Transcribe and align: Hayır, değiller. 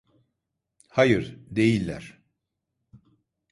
Hayır, 0.89 1.39
değiller. 1.49 2.21